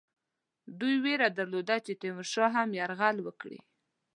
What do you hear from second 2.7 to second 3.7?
یرغل وکړي.